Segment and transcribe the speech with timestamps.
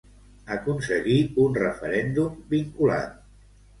[0.55, 3.13] Aconseguir un referèndum vinculant.